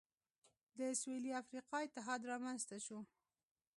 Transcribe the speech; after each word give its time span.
د 0.77 0.79
سوېلي 1.01 1.31
افریقا 1.41 1.77
اتحاد 1.83 2.21
رامنځته 2.31 2.77
شو. 2.85 2.99